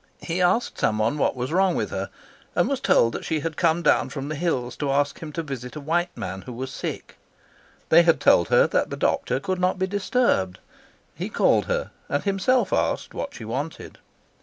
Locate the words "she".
3.23-3.41, 13.35-13.45